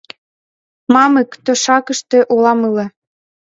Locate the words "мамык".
0.93-1.29